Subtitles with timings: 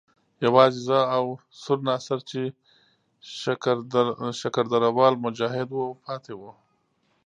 [0.45, 1.25] یوازې زه او
[1.61, 2.41] سور ناصر چې
[4.39, 6.51] شکر درده وال مجاهد وو پاتې وو.